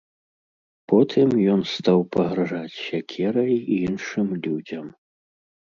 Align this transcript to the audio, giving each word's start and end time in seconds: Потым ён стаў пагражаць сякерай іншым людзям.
Потым 0.91 1.29
ён 1.57 1.61
стаў 1.75 1.99
пагражаць 2.15 2.75
сякерай 2.87 3.53
іншым 3.81 4.27
людзям. 4.45 4.85